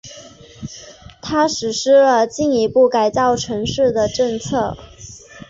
[1.21, 4.75] 他实施了进一步改造城市的政策。